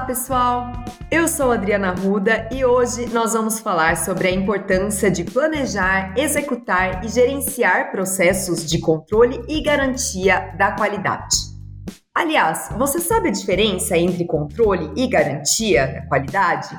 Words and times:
Olá, 0.00 0.06
pessoal! 0.06 0.72
Eu 1.10 1.28
sou 1.28 1.52
Adriana 1.52 1.92
Ruda 1.92 2.48
e 2.50 2.64
hoje 2.64 3.04
nós 3.12 3.34
vamos 3.34 3.60
falar 3.60 3.98
sobre 3.98 4.28
a 4.28 4.30
importância 4.30 5.10
de 5.10 5.24
planejar, 5.24 6.14
executar 6.16 7.04
e 7.04 7.08
gerenciar 7.08 7.90
processos 7.92 8.64
de 8.64 8.80
controle 8.80 9.44
e 9.46 9.62
garantia 9.62 10.54
da 10.56 10.72
qualidade. 10.72 11.36
Aliás, 12.14 12.70
você 12.78 12.98
sabe 12.98 13.28
a 13.28 13.32
diferença 13.32 13.94
entre 13.94 14.24
controle 14.24 14.90
e 14.96 15.06
garantia 15.06 15.86
da 15.86 16.06
qualidade? 16.06 16.74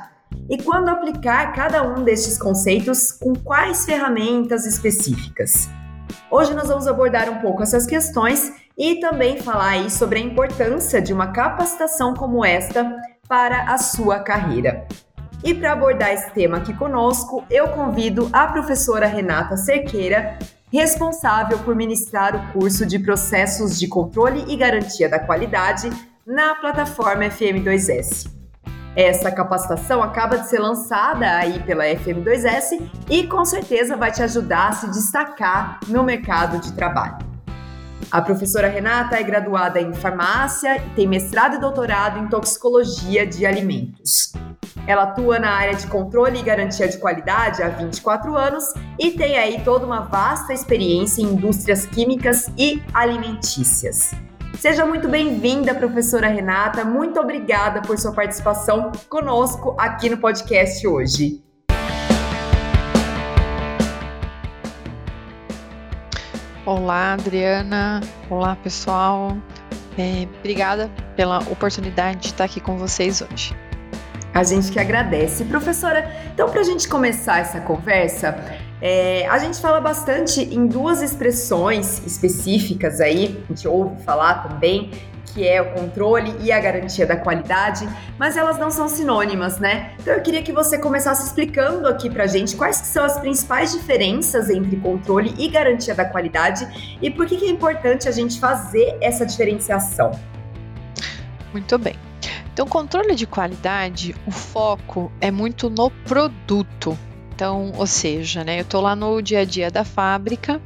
E 0.49 0.57
quando 0.57 0.89
aplicar 0.89 1.53
cada 1.53 1.83
um 1.83 2.03
destes 2.03 2.39
conceitos 2.39 3.11
com 3.11 3.33
quais 3.35 3.85
ferramentas 3.85 4.65
específicas? 4.65 5.69
Hoje 6.31 6.55
nós 6.55 6.67
vamos 6.67 6.87
abordar 6.87 7.29
um 7.29 7.39
pouco 7.39 7.61
essas 7.61 7.85
questões 7.85 8.51
e 8.77 8.99
também 8.99 9.39
falar 9.39 9.69
aí 9.69 9.91
sobre 9.91 10.17
a 10.17 10.21
importância 10.21 10.99
de 10.99 11.13
uma 11.13 11.31
capacitação 11.31 12.15
como 12.15 12.43
esta 12.43 12.99
para 13.31 13.73
a 13.73 13.77
sua 13.77 14.19
carreira. 14.19 14.85
E 15.41 15.53
para 15.53 15.71
abordar 15.71 16.11
esse 16.11 16.29
tema 16.31 16.57
aqui 16.57 16.73
conosco, 16.73 17.45
eu 17.49 17.69
convido 17.69 18.29
a 18.33 18.45
professora 18.47 19.07
Renata 19.07 19.55
Cerqueira, 19.55 20.37
responsável 20.69 21.57
por 21.59 21.73
ministrar 21.73 22.35
o 22.35 22.51
curso 22.51 22.85
de 22.85 22.99
Processos 22.99 23.79
de 23.79 23.87
Controle 23.87 24.43
e 24.49 24.57
Garantia 24.57 25.07
da 25.07 25.17
Qualidade 25.17 25.89
na 26.27 26.55
plataforma 26.55 27.23
FM2S. 27.23 28.29
Essa 28.97 29.31
capacitação 29.31 30.03
acaba 30.03 30.37
de 30.37 30.49
ser 30.49 30.59
lançada 30.59 31.37
aí 31.37 31.63
pela 31.63 31.85
FM2S 31.85 32.85
e 33.09 33.27
com 33.27 33.45
certeza 33.45 33.95
vai 33.95 34.11
te 34.11 34.21
ajudar 34.21 34.67
a 34.67 34.71
se 34.73 34.91
destacar 34.91 35.79
no 35.87 36.03
mercado 36.03 36.59
de 36.59 36.73
trabalho. 36.73 37.30
A 38.11 38.21
professora 38.21 38.67
Renata 38.67 39.15
é 39.15 39.23
graduada 39.23 39.79
em 39.79 39.93
farmácia 39.93 40.75
e 40.83 40.89
tem 40.89 41.07
mestrado 41.07 41.55
e 41.55 41.59
doutorado 41.61 42.19
em 42.19 42.27
toxicologia 42.27 43.25
de 43.25 43.45
alimentos. 43.45 44.33
Ela 44.85 45.03
atua 45.03 45.39
na 45.39 45.51
área 45.51 45.75
de 45.75 45.87
controle 45.87 46.37
e 46.37 46.43
garantia 46.43 46.89
de 46.89 46.97
qualidade 46.97 47.63
há 47.63 47.69
24 47.69 48.35
anos 48.35 48.65
e 48.99 49.11
tem 49.11 49.37
aí 49.37 49.61
toda 49.63 49.85
uma 49.85 50.01
vasta 50.01 50.51
experiência 50.51 51.21
em 51.21 51.27
indústrias 51.27 51.85
químicas 51.85 52.51
e 52.57 52.83
alimentícias. 52.93 54.11
Seja 54.59 54.85
muito 54.85 55.07
bem-vinda, 55.07 55.73
professora 55.73 56.27
Renata. 56.27 56.83
Muito 56.83 57.17
obrigada 57.17 57.81
por 57.81 57.97
sua 57.97 58.11
participação 58.11 58.91
conosco 59.07 59.73
aqui 59.79 60.09
no 60.09 60.17
podcast 60.17 60.85
hoje. 60.85 61.41
Olá, 66.63 67.13
Adriana. 67.13 68.01
Olá, 68.29 68.55
pessoal. 68.55 69.35
É, 69.97 70.27
obrigada 70.39 70.91
pela 71.15 71.39
oportunidade 71.39 72.19
de 72.19 72.27
estar 72.27 72.43
aqui 72.43 72.59
com 72.59 72.77
vocês 72.77 73.19
hoje. 73.19 73.55
A 74.31 74.43
gente 74.43 74.71
que 74.71 74.79
agradece. 74.79 75.43
Professora, 75.45 76.07
então, 76.31 76.47
para 76.49 76.61
a 76.61 76.63
gente 76.63 76.87
começar 76.87 77.39
essa 77.39 77.59
conversa, 77.61 78.37
é, 78.79 79.27
a 79.27 79.39
gente 79.39 79.59
fala 79.59 79.81
bastante 79.81 80.41
em 80.41 80.67
duas 80.67 81.01
expressões 81.01 82.05
específicas 82.05 83.01
aí, 83.01 83.43
a 83.49 83.53
gente 83.53 83.67
ouve 83.67 83.99
falar 84.03 84.47
também, 84.47 84.91
que 85.33 85.47
é 85.47 85.61
o 85.61 85.73
controle 85.73 86.35
e 86.39 86.51
a 86.51 86.59
garantia 86.59 87.05
da 87.05 87.15
qualidade, 87.15 87.87
mas 88.17 88.37
elas 88.37 88.57
não 88.57 88.69
são 88.69 88.87
sinônimas, 88.87 89.59
né? 89.59 89.93
Então 89.99 90.13
eu 90.13 90.21
queria 90.21 90.41
que 90.41 90.51
você 90.51 90.77
começasse 90.77 91.25
explicando 91.25 91.87
aqui 91.87 92.09
pra 92.09 92.27
gente 92.27 92.55
quais 92.55 92.77
são 92.77 93.03
as 93.03 93.19
principais 93.19 93.71
diferenças 93.71 94.49
entre 94.49 94.75
controle 94.77 95.33
e 95.37 95.47
garantia 95.47 95.95
da 95.95 96.05
qualidade 96.05 96.97
e 97.01 97.09
por 97.09 97.25
que, 97.25 97.37
que 97.37 97.45
é 97.45 97.49
importante 97.49 98.07
a 98.07 98.11
gente 98.11 98.39
fazer 98.39 98.97
essa 99.01 99.25
diferenciação. 99.25 100.11
Muito 101.51 101.77
bem. 101.77 101.95
Então, 102.53 102.67
controle 102.67 103.15
de 103.15 103.25
qualidade, 103.25 104.15
o 104.27 104.31
foco 104.31 105.11
é 105.21 105.31
muito 105.31 105.69
no 105.69 105.89
produto, 105.89 106.97
então, 107.33 107.71
ou 107.77 107.87
seja, 107.87 108.43
né, 108.43 108.57
eu 108.57 108.61
estou 108.61 108.81
lá 108.81 108.95
no 108.95 109.21
dia 109.21 109.39
a 109.39 109.45
dia 109.45 109.71
da 109.71 109.83
fábrica, 109.83 110.61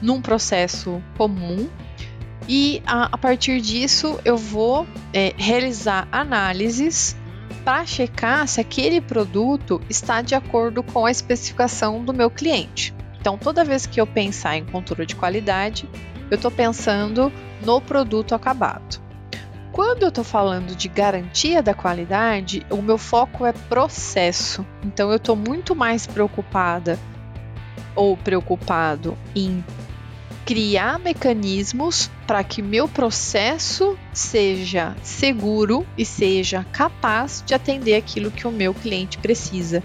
num 0.00 0.20
processo 0.20 1.02
comum, 1.16 1.68
e 2.46 2.82
a, 2.86 3.08
a 3.12 3.18
partir 3.18 3.60
disso 3.60 4.18
eu 4.24 4.36
vou 4.36 4.86
é, 5.12 5.34
realizar 5.36 6.06
análises 6.12 7.16
para 7.64 7.84
checar 7.84 8.46
se 8.46 8.60
aquele 8.60 9.00
produto 9.00 9.80
está 9.88 10.22
de 10.22 10.34
acordo 10.34 10.82
com 10.82 11.06
a 11.06 11.10
especificação 11.10 12.04
do 12.04 12.14
meu 12.14 12.30
cliente. 12.30 12.94
Então, 13.20 13.36
toda 13.36 13.64
vez 13.64 13.84
que 13.84 14.00
eu 14.00 14.06
pensar 14.06 14.56
em 14.56 14.64
controle 14.64 15.04
de 15.04 15.16
qualidade, 15.16 15.88
eu 16.30 16.36
estou 16.36 16.50
pensando 16.50 17.32
no 17.64 17.80
produto 17.80 18.34
acabado. 18.34 19.08
Quando 19.72 20.02
eu 20.02 20.08
estou 20.08 20.24
falando 20.24 20.74
de 20.74 20.88
garantia 20.88 21.62
da 21.62 21.72
qualidade, 21.72 22.66
o 22.70 22.82
meu 22.82 22.98
foco 22.98 23.46
é 23.46 23.52
processo. 23.52 24.66
Então 24.82 25.10
eu 25.10 25.18
estou 25.18 25.36
muito 25.36 25.74
mais 25.76 26.06
preocupada 26.06 26.98
ou 27.94 28.16
preocupado 28.16 29.16
em 29.36 29.64
criar 30.48 30.98
mecanismos 30.98 32.10
para 32.26 32.42
que 32.42 32.62
meu 32.62 32.88
processo 32.88 33.98
seja 34.14 34.96
seguro 35.02 35.86
e 35.94 36.06
seja 36.06 36.64
capaz 36.72 37.44
de 37.44 37.52
atender 37.52 37.94
aquilo 37.94 38.30
que 38.30 38.46
o 38.46 38.50
meu 38.50 38.72
cliente 38.72 39.18
precisa. 39.18 39.82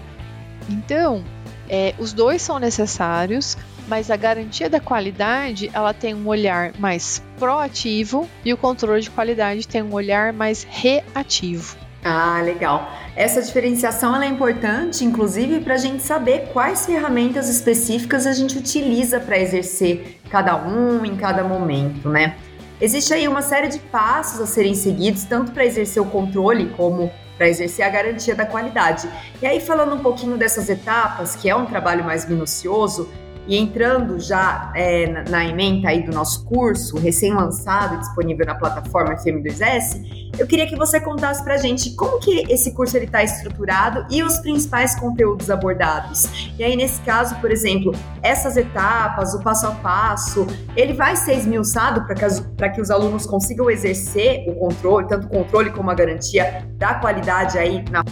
Então, 0.66 1.22
é, 1.68 1.92
os 1.98 2.14
dois 2.14 2.40
são 2.40 2.58
necessários, 2.58 3.58
mas 3.86 4.10
a 4.10 4.16
garantia 4.16 4.70
da 4.70 4.80
qualidade 4.80 5.70
ela 5.74 5.92
tem 5.92 6.14
um 6.14 6.26
olhar 6.26 6.72
mais 6.78 7.22
proativo 7.38 8.26
e 8.42 8.50
o 8.50 8.56
controle 8.56 9.02
de 9.02 9.10
qualidade 9.10 9.68
tem 9.68 9.82
um 9.82 9.92
olhar 9.92 10.32
mais 10.32 10.66
reativo. 10.66 11.76
Ah, 12.02 12.40
legal. 12.42 12.90
Essa 13.14 13.42
diferenciação 13.42 14.20
é 14.22 14.26
importante, 14.26 15.04
inclusive, 15.04 15.60
para 15.60 15.74
a 15.74 15.78
gente 15.78 16.02
saber 16.02 16.50
quais 16.54 16.86
ferramentas 16.86 17.50
específicas 17.50 18.26
a 18.26 18.32
gente 18.32 18.56
utiliza 18.56 19.20
para 19.20 19.38
exercer 19.38 20.13
cada 20.30 20.56
um 20.56 21.04
em 21.04 21.16
cada 21.16 21.44
momento, 21.44 22.08
né? 22.08 22.36
Existe 22.80 23.14
aí 23.14 23.28
uma 23.28 23.42
série 23.42 23.68
de 23.68 23.78
passos 23.78 24.40
a 24.40 24.46
serem 24.46 24.74
seguidos, 24.74 25.24
tanto 25.24 25.52
para 25.52 25.64
exercer 25.64 26.02
o 26.02 26.06
controle 26.06 26.66
como 26.76 27.10
para 27.36 27.48
exercer 27.48 27.84
a 27.84 27.88
garantia 27.88 28.34
da 28.34 28.46
qualidade. 28.46 29.08
E 29.40 29.46
aí, 29.46 29.60
falando 29.60 29.94
um 29.94 30.00
pouquinho 30.00 30.36
dessas 30.36 30.68
etapas, 30.68 31.34
que 31.36 31.48
é 31.48 31.54
um 31.54 31.66
trabalho 31.66 32.04
mais 32.04 32.28
minucioso, 32.28 33.10
e 33.46 33.56
entrando 33.56 34.18
já 34.18 34.72
é, 34.74 35.06
na, 35.28 35.44
ementa 35.44 35.88
aí 35.88 36.02
do 36.02 36.12
nosso 36.12 36.44
curso, 36.44 36.96
recém-lançado, 36.98 37.98
disponível 37.98 38.46
na 38.46 38.54
plataforma 38.54 39.14
FM2S, 39.16 40.30
eu 40.38 40.46
queria 40.46 40.66
que 40.66 40.76
você 40.76 41.00
contasse 41.00 41.44
pra 41.44 41.56
gente 41.56 41.94
como 41.94 42.18
que 42.18 42.44
esse 42.52 42.72
curso 42.72 42.96
está 42.96 43.22
estruturado 43.22 44.06
e 44.10 44.22
os 44.22 44.38
principais 44.38 44.98
conteúdos 44.98 45.50
abordados. 45.50 46.52
E 46.58 46.64
aí, 46.64 46.74
nesse 46.76 47.00
caso, 47.02 47.36
por 47.36 47.50
exemplo, 47.50 47.92
essas 48.22 48.56
etapas, 48.56 49.34
o 49.34 49.40
passo 49.40 49.66
a 49.66 49.72
passo, 49.72 50.46
ele 50.76 50.92
vai 50.92 51.14
ser 51.16 51.36
esmiuçado 51.36 52.04
para 52.04 52.14
que, 52.14 52.70
que 52.74 52.80
os 52.80 52.90
alunos 52.90 53.26
consigam 53.26 53.70
exercer 53.70 54.44
o 54.48 54.54
controle, 54.54 55.06
tanto 55.06 55.26
o 55.26 55.30
controle 55.30 55.70
como 55.70 55.90
a 55.90 55.94
garantia 55.94 56.66
da 56.76 56.94
qualidade 56.94 57.58
aí 57.58 57.84
na 57.90 58.02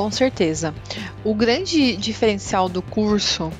com 0.00 0.10
certeza. 0.10 0.72
O 1.22 1.34
grande 1.34 1.94
diferencial 1.94 2.70
do 2.70 2.80
curso 2.80 3.52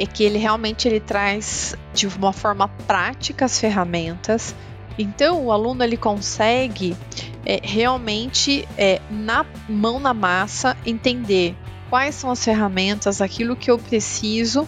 é 0.00 0.06
que 0.06 0.24
ele 0.24 0.38
realmente 0.38 0.88
ele 0.88 0.98
traz 0.98 1.76
de 1.92 2.06
uma 2.06 2.32
forma 2.32 2.68
prática 2.86 3.44
as 3.44 3.60
ferramentas. 3.60 4.54
Então 4.98 5.44
o 5.44 5.52
aluno 5.52 5.84
ele 5.84 5.98
consegue 5.98 6.96
é, 7.44 7.60
realmente 7.62 8.66
é, 8.78 8.98
na 9.10 9.44
mão 9.68 10.00
na 10.00 10.14
massa 10.14 10.74
entender 10.86 11.54
quais 11.90 12.14
são 12.14 12.30
as 12.30 12.42
ferramentas, 12.42 13.20
aquilo 13.20 13.54
que 13.54 13.70
eu 13.70 13.78
preciso 13.78 14.66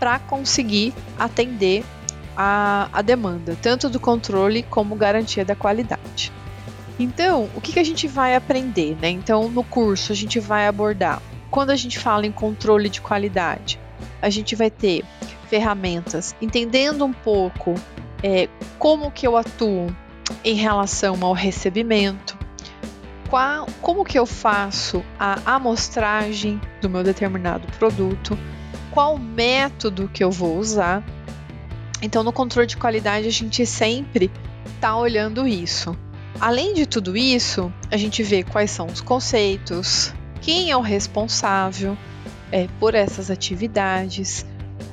para 0.00 0.18
conseguir 0.18 0.92
atender 1.16 1.84
a, 2.36 2.88
a 2.92 3.02
demanda, 3.02 3.56
tanto 3.62 3.88
do 3.88 4.00
controle 4.00 4.64
como 4.64 4.96
garantia 4.96 5.44
da 5.44 5.54
qualidade. 5.54 6.32
Então, 6.98 7.48
o 7.54 7.60
que, 7.60 7.72
que 7.72 7.78
a 7.78 7.84
gente 7.84 8.08
vai 8.08 8.34
aprender? 8.34 8.96
Né? 9.00 9.10
Então, 9.10 9.48
no 9.48 9.62
curso, 9.62 10.12
a 10.12 10.14
gente 10.14 10.40
vai 10.40 10.66
abordar 10.66 11.22
quando 11.50 11.70
a 11.70 11.76
gente 11.76 11.98
fala 11.98 12.26
em 12.26 12.32
controle 12.32 12.88
de 12.88 13.00
qualidade, 13.00 13.78
a 14.20 14.30
gente 14.30 14.54
vai 14.54 14.70
ter 14.70 15.04
ferramentas 15.48 16.34
entendendo 16.40 17.04
um 17.04 17.12
pouco 17.12 17.74
é, 18.22 18.48
como 18.78 19.10
que 19.10 19.26
eu 19.26 19.36
atuo 19.36 19.94
em 20.44 20.54
relação 20.54 21.16
ao 21.22 21.32
recebimento, 21.32 22.36
qual, 23.28 23.66
como 23.80 24.04
que 24.04 24.18
eu 24.18 24.26
faço 24.26 25.04
a 25.18 25.54
amostragem 25.54 26.60
do 26.80 26.88
meu 26.88 27.02
determinado 27.02 27.66
produto, 27.78 28.38
qual 28.90 29.18
método 29.18 30.08
que 30.12 30.24
eu 30.24 30.30
vou 30.30 30.58
usar. 30.58 31.04
Então, 32.02 32.22
no 32.22 32.32
controle 32.32 32.66
de 32.66 32.76
qualidade, 32.76 33.26
a 33.26 33.32
gente 33.32 33.64
sempre 33.66 34.30
está 34.74 34.96
olhando 34.96 35.46
isso. 35.46 35.96
Além 36.40 36.74
de 36.74 36.86
tudo 36.86 37.16
isso, 37.16 37.72
a 37.90 37.96
gente 37.96 38.22
vê 38.22 38.42
quais 38.42 38.70
são 38.70 38.86
os 38.86 39.00
conceitos, 39.00 40.12
quem 40.42 40.70
é 40.70 40.76
o 40.76 40.80
responsável, 40.80 41.96
é, 42.52 42.68
por 42.78 42.94
essas 42.94 43.30
atividades. 43.30 44.46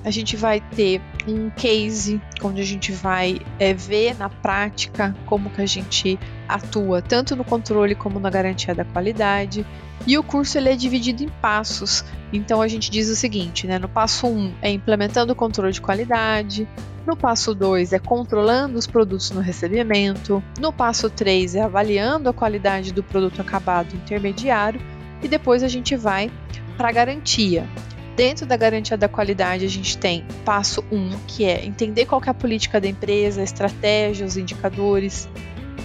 A 0.05 0.11
gente 0.11 0.35
vai 0.35 0.61
ter 0.75 1.01
um 1.27 1.49
case 1.49 2.21
onde 2.41 2.61
a 2.61 2.65
gente 2.65 2.91
vai 2.91 3.39
é, 3.59 3.73
ver 3.73 4.17
na 4.17 4.29
prática 4.29 5.15
como 5.25 5.49
que 5.49 5.61
a 5.61 5.65
gente 5.65 6.19
atua 6.47 7.01
tanto 7.01 7.35
no 7.35 7.43
controle 7.43 7.95
como 7.95 8.19
na 8.19 8.29
garantia 8.29 8.75
da 8.75 8.83
qualidade. 8.83 9.65
E 10.05 10.17
o 10.17 10.23
curso 10.23 10.57
ele 10.57 10.69
é 10.69 10.75
dividido 10.75 11.23
em 11.23 11.29
passos. 11.41 12.03
Então 12.33 12.61
a 12.61 12.67
gente 12.67 12.91
diz 12.91 13.09
o 13.09 13.15
seguinte, 13.15 13.65
né? 13.67 13.79
No 13.79 13.87
passo 13.87 14.27
1 14.27 14.29
um, 14.29 14.53
é 14.61 14.69
implementando 14.71 15.31
o 15.31 15.35
controle 15.35 15.71
de 15.71 15.79
qualidade, 15.79 16.67
no 17.05 17.15
passo 17.15 17.53
2 17.53 17.93
é 17.93 17.99
controlando 17.99 18.77
os 18.77 18.87
produtos 18.87 19.29
no 19.31 19.41
recebimento, 19.41 20.41
no 20.59 20.71
passo 20.71 21.09
3 21.09 21.55
é 21.55 21.61
avaliando 21.61 22.29
a 22.29 22.33
qualidade 22.33 22.93
do 22.93 23.03
produto 23.03 23.41
acabado 23.41 23.93
intermediário 23.93 24.79
e 25.21 25.27
depois 25.27 25.63
a 25.63 25.67
gente 25.67 25.95
vai 25.95 26.31
para 26.77 26.91
garantia. 26.91 27.67
Dentro 28.15 28.45
da 28.45 28.55
garantia 28.55 28.95
da 28.95 29.07
qualidade, 29.07 29.65
a 29.65 29.69
gente 29.69 29.97
tem 29.97 30.23
passo 30.45 30.83
1, 30.91 30.95
um, 30.95 31.19
que 31.27 31.45
é 31.45 31.65
entender 31.65 32.05
qual 32.05 32.21
é 32.25 32.29
a 32.29 32.33
política 32.33 32.79
da 32.79 32.87
empresa, 32.87 33.41
a 33.41 33.43
estratégia, 33.43 34.25
os 34.25 34.37
indicadores. 34.37 35.27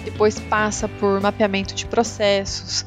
Depois 0.05 0.39
passa 0.39 0.87
por 0.87 1.19
mapeamento 1.19 1.73
de 1.73 1.85
processos. 1.87 2.85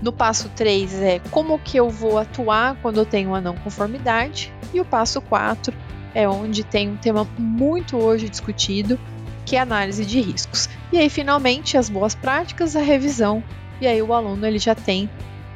No 0.00 0.12
passo 0.12 0.48
3 0.50 1.02
é 1.02 1.18
como 1.30 1.58
que 1.58 1.76
eu 1.76 1.90
vou 1.90 2.18
atuar 2.18 2.76
quando 2.82 2.98
eu 2.98 3.06
tenho 3.06 3.30
uma 3.30 3.40
não 3.40 3.56
conformidade. 3.56 4.52
E 4.72 4.80
o 4.80 4.84
passo 4.84 5.20
4 5.20 5.74
é 6.14 6.28
onde 6.28 6.62
tem 6.62 6.88
um 6.88 6.96
tema 6.96 7.26
muito 7.36 7.96
hoje 7.96 8.28
discutido, 8.28 8.98
que 9.44 9.56
é 9.56 9.60
análise 9.60 10.04
de 10.04 10.20
riscos. 10.20 10.68
E 10.92 10.98
aí, 10.98 11.10
finalmente, 11.10 11.76
as 11.76 11.88
boas 11.88 12.14
práticas, 12.14 12.76
a 12.76 12.80
revisão. 12.80 13.42
E 13.80 13.86
aí 13.88 14.00
o 14.00 14.12
aluno 14.12 14.46
ele 14.46 14.58
já 14.58 14.74
tem 14.74 15.10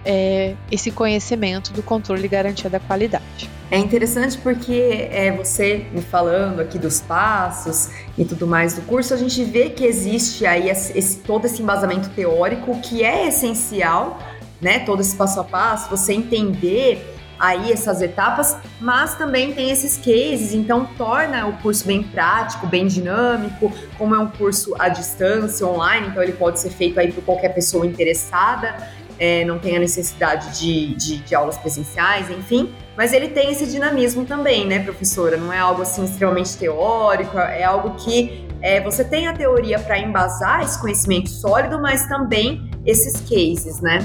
é, 0.05 0.55
esse 0.71 0.91
conhecimento 0.91 1.73
do 1.73 1.83
controle 1.83 2.25
e 2.25 2.29
garantia 2.29 2.71
da 2.71 2.81
qualidade. 2.81 3.51
É 3.71 3.77
interessante 3.77 4.39
porque 4.39 5.09
é, 5.11 5.31
você 5.31 5.87
me 5.93 6.01
falando 6.01 6.61
aqui 6.61 6.79
dos 6.79 7.01
passos 7.03 7.91
e 8.17 8.25
tudo 8.25 8.47
mais 8.47 8.75
do 8.75 8.83
curso, 8.83 9.13
a 9.13 9.17
gente 9.17 9.45
vê 9.45 9.69
que 9.69 9.85
existe 9.85 10.47
aí 10.47 10.71
esse, 10.71 11.19
todo 11.19 11.45
esse 11.45 11.63
embasamento 11.63 12.09
teórico 12.11 12.81
que 12.81 13.05
é 13.05 13.29
essencial, 13.29 14.19
né? 14.61 14.79
Todo 14.81 15.03
esse 15.03 15.15
passo 15.15 15.41
a 15.41 15.45
passo, 15.45 15.91
você 15.91 16.15
entender 16.15 17.15
aí 17.39 17.71
essas 17.71 18.03
etapas, 18.03 18.57
mas 18.81 19.15
também 19.15 19.53
tem 19.53 19.71
esses 19.71 19.97
cases, 19.97 20.53
então 20.53 20.87
torna 20.97 21.47
o 21.47 21.53
curso 21.59 21.87
bem 21.87 22.03
prático, 22.03 22.67
bem 22.67 22.87
dinâmico, 22.87 23.73
como 23.97 24.15
é 24.15 24.19
um 24.19 24.29
curso 24.29 24.75
à 24.79 24.89
distância, 24.89 25.67
online, 25.67 26.09
então 26.09 26.23
ele 26.23 26.33
pode 26.33 26.59
ser 26.59 26.71
feito 26.71 26.99
aí 26.99 27.13
por 27.13 27.23
qualquer 27.23 27.51
pessoa 27.51 27.87
interessada 27.87 28.75
é, 29.19 29.45
não 29.45 29.59
tem 29.59 29.77
a 29.77 29.81
necessidade 29.81 30.59
de, 30.59 30.95
de, 30.95 31.19
de, 31.19 31.35
aulas 31.35 31.59
presenciais, 31.59 32.31
enfim. 32.31 32.73
Mas 32.97 33.13
ele 33.13 33.29
tem 33.29 33.51
esse 33.51 33.67
dinamismo 33.67 34.25
também, 34.25 34.67
né, 34.67 34.79
professora? 34.81 35.37
Não 35.37 35.53
é 35.53 35.59
algo 35.59 35.83
assim 35.83 36.05
extremamente 36.05 36.57
teórico, 36.57 37.39
é 37.39 37.65
algo 37.65 37.97
que 37.97 38.47
é, 38.61 38.81
você 38.81 39.05
tem 39.05 39.29
a 39.29 39.33
teoria 39.33 39.79
para 39.79 39.99
embasar 39.99 40.63
esse 40.63 40.81
conhecimento 40.81 41.31
sólido, 41.31 41.81
mas 41.81 42.07
também 42.07 42.71
esses 42.85 43.21
cases, 43.21 43.81
né? 43.81 43.99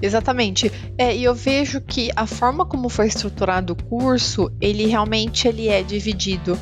Exatamente. 0.00 0.72
É, 0.98 1.14
e 1.14 1.22
eu 1.22 1.34
vejo 1.34 1.80
que 1.80 2.10
a 2.16 2.26
forma 2.26 2.66
como 2.66 2.88
foi 2.88 3.06
estruturado 3.06 3.72
o 3.74 3.84
curso, 3.84 4.50
ele 4.60 4.86
realmente 4.86 5.46
ele 5.46 5.68
é 5.68 5.82
dividido 5.82 6.58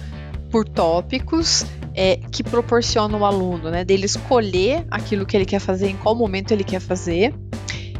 por 0.50 0.68
tópicos 0.68 1.64
é, 1.94 2.16
que 2.30 2.42
proporciona 2.42 3.16
o 3.16 3.24
aluno, 3.24 3.70
né, 3.70 3.84
dele 3.84 4.06
escolher 4.06 4.86
aquilo 4.90 5.26
que 5.26 5.36
ele 5.36 5.46
quer 5.46 5.60
fazer, 5.60 5.88
em 5.88 5.96
qual 5.96 6.14
momento 6.14 6.52
ele 6.52 6.64
quer 6.64 6.80
fazer. 6.80 7.34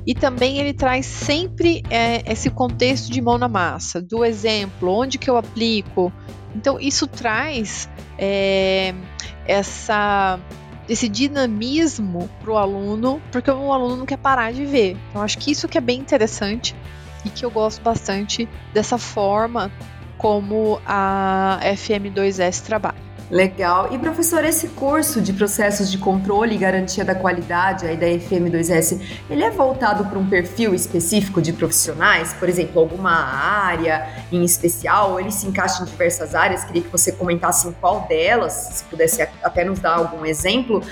E 0.06 0.14
também 0.14 0.58
ele 0.58 0.73
traz 0.73 1.06
sempre 1.06 1.82
é, 1.91 2.23
esse 2.31 2.50
contexto 2.50 3.12
de 3.12 3.20
mão 3.20 3.37
na 3.37 3.49
massa, 3.49 4.00
do 4.00 4.25
exemplo, 4.25 4.91
onde 4.91 5.19
que 5.19 5.29
eu 5.29 5.37
aplico. 5.37 6.12
Então 6.56 6.81
isso 6.81 7.06
traz 7.06 7.88
é, 8.19 8.94
essa 9.47 10.41
esse 10.88 11.08
dinamismo 11.08 12.29
para 12.41 12.50
o 12.50 12.56
aluno, 12.56 13.23
porque 13.31 13.49
o 13.49 13.73
aluno 13.73 13.94
não 13.94 14.06
quer 14.06 14.17
parar 14.17 14.52
de 14.52 14.67
ver. 14.67 14.97
Então 15.08 15.23
acho 15.23 15.38
que 15.38 15.52
isso 15.52 15.69
que 15.69 15.79
é 15.79 15.81
bem 15.81 16.00
interessante 16.00 16.75
e 17.25 17.31
que 17.31 17.44
eu 17.44 17.50
gosto 17.50 17.81
bastante 17.81 18.49
dessa 18.75 18.99
forma 18.99 19.70
como 20.20 20.81
a 20.87 21.58
FM2S 21.62 22.62
trabalha. 22.62 23.11
Legal. 23.31 23.88
E 23.93 23.99
professor, 23.99 24.44
esse 24.44 24.69
curso 24.69 25.20
de 25.20 25.32
processos 25.32 25.90
de 25.90 25.96
controle 25.96 26.56
e 26.56 26.58
garantia 26.58 27.05
da 27.05 27.14
qualidade 27.14 27.87
aí 27.87 27.96
da 27.96 28.06
FM2S, 28.06 29.00
ele 29.31 29.44
é 29.44 29.50
voltado 29.50 30.05
para 30.05 30.19
um 30.19 30.28
perfil 30.28 30.75
específico 30.75 31.40
de 31.40 31.52
profissionais? 31.52 32.32
Por 32.32 32.49
exemplo, 32.49 32.81
alguma 32.81 33.12
área 33.12 34.08
em 34.32 34.44
especial? 34.44 35.12
Ou 35.12 35.20
ele 35.20 35.31
se 35.31 35.46
encaixa 35.46 35.82
em 35.82 35.87
diversas 35.87 36.34
áreas? 36.34 36.64
Queria 36.64 36.82
que 36.82 36.88
você 36.88 37.12
comentasse 37.12 37.69
em 37.69 37.73
qual 37.73 38.00
delas, 38.08 38.52
se 38.52 38.84
pudesse 38.84 39.23
até 39.23 39.64
nos 39.64 39.78
dar 39.78 39.94
algum 39.94 40.26
exemplo. 40.26 40.82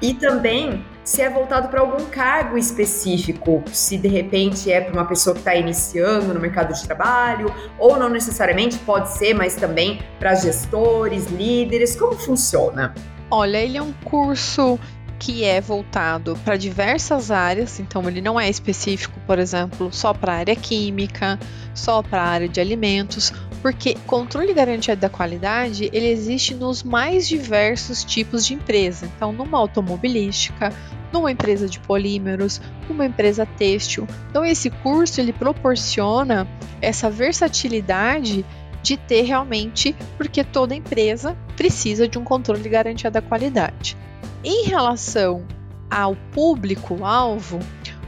E 0.00 0.14
também 0.14 0.82
se 1.04 1.20
é 1.20 1.28
voltado 1.28 1.68
para 1.68 1.80
algum 1.80 2.04
cargo 2.06 2.56
específico, 2.56 3.62
se 3.72 3.98
de 3.98 4.08
repente 4.08 4.70
é 4.70 4.80
para 4.80 4.92
uma 4.92 5.04
pessoa 5.04 5.34
que 5.34 5.40
está 5.40 5.54
iniciando 5.54 6.32
no 6.32 6.40
mercado 6.40 6.72
de 6.72 6.82
trabalho, 6.84 7.52
ou 7.78 7.98
não 7.98 8.08
necessariamente 8.08 8.78
pode 8.78 9.10
ser, 9.10 9.34
mas 9.34 9.56
também 9.56 10.00
para 10.18 10.34
gestores, 10.34 11.26
líderes, 11.26 11.96
como 11.96 12.12
funciona? 12.14 12.94
Olha, 13.30 13.58
ele 13.58 13.76
é 13.76 13.82
um 13.82 13.92
curso 14.04 14.78
que 15.18 15.44
é 15.44 15.60
voltado 15.60 16.36
para 16.44 16.56
diversas 16.56 17.30
áreas, 17.30 17.78
então 17.78 18.08
ele 18.08 18.20
não 18.20 18.40
é 18.40 18.50
específico, 18.50 19.18
por 19.24 19.38
exemplo, 19.38 19.92
só 19.92 20.12
para 20.12 20.32
a 20.32 20.36
área 20.36 20.56
química, 20.56 21.38
só 21.74 22.02
para 22.02 22.20
a 22.20 22.26
área 22.26 22.48
de 22.48 22.60
alimentos, 22.60 23.32
porque 23.62 23.94
controle 24.06 24.52
garantia 24.52 24.96
da 24.96 25.08
qualidade 25.08 25.88
ele 25.92 26.08
existe 26.08 26.54
nos 26.54 26.82
mais 26.82 27.28
diversos 27.28 28.02
tipos 28.02 28.44
de 28.44 28.54
empresa. 28.54 29.06
Então, 29.16 29.32
numa 29.32 29.56
automobilística, 29.56 30.72
numa 31.12 31.30
empresa 31.30 31.68
de 31.68 31.78
polímeros, 31.78 32.60
numa 32.88 33.06
empresa 33.06 33.46
têxtil. 33.46 34.06
Então, 34.28 34.44
esse 34.44 34.68
curso 34.68 35.20
ele 35.20 35.32
proporciona 35.32 36.48
essa 36.80 37.08
versatilidade 37.08 38.44
de 38.82 38.96
ter 38.96 39.22
realmente, 39.22 39.94
porque 40.18 40.42
toda 40.42 40.74
empresa 40.74 41.36
precisa 41.56 42.08
de 42.08 42.18
um 42.18 42.24
controle 42.24 42.68
garantia 42.68 43.10
da 43.10 43.22
qualidade. 43.22 43.96
Em 44.42 44.64
relação 44.64 45.46
ao 45.88 46.16
público-alvo, 46.32 47.60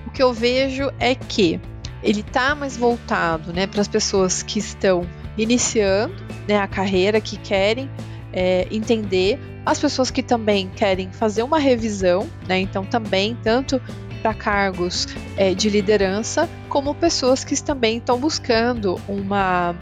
o 0.05 0.11
que 0.11 0.21
eu 0.21 0.33
vejo 0.33 0.91
é 0.99 1.15
que 1.15 1.61
ele 2.03 2.21
está 2.21 2.56
mais 2.56 2.77
voltado 2.77 3.53
né, 3.53 3.69
para 3.69 3.81
as 3.81 3.89
pessoas 3.89 4.43
que 4.43 4.59
estão 4.59 5.06
iniciando 5.37 6.15
né, 6.47 6.59
a 6.59 6.67
carreira, 6.67 7.21
que 7.21 7.37
querem 7.37 7.91
é, 8.33 8.67
entender, 8.71 9.39
as 9.65 9.79
pessoas 9.79 10.11
que 10.11 10.23
também 10.23 10.69
querem 10.75 11.11
fazer 11.11 11.43
uma 11.43 11.58
revisão, 11.58 12.29
né, 12.47 12.58
então 12.58 12.85
também 12.85 13.37
tanto 13.43 13.81
para 14.20 14.35
cargos 14.35 15.08
é, 15.37 15.55
de 15.55 15.69
liderança, 15.69 16.49
como 16.69 16.94
pessoas 16.94 17.44
que 17.44 17.61
também 17.63 17.99
estão 17.99 18.19
buscando 18.19 18.99
uma 19.06 19.75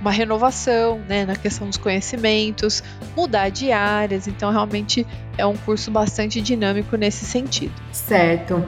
uma 0.00 0.10
renovação 0.10 0.98
né, 1.08 1.24
na 1.24 1.36
questão 1.36 1.68
dos 1.68 1.76
conhecimentos, 1.76 2.82
mudar 3.16 3.50
de 3.50 3.70
áreas, 3.70 4.26
então 4.26 4.50
realmente 4.50 5.06
é 5.38 5.46
um 5.46 5.56
curso 5.56 5.92
bastante 5.92 6.40
dinâmico 6.40 6.96
nesse 6.96 7.24
sentido. 7.24 7.72
Certo. 7.92 8.66